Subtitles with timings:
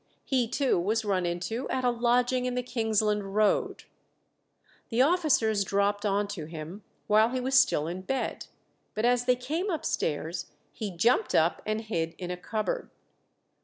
[0.25, 3.83] He too was run into at a lodging in the Kingsland Road.
[4.89, 8.47] The officers dropped on to him while he was still in bed,
[8.95, 12.89] but as they came upstairs he jumped up and hid in a cupboard.